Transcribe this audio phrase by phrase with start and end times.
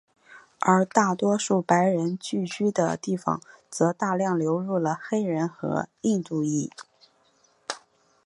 [0.61, 6.71] 而大多数白人聚居的地方则大量流入了黑人和印度裔。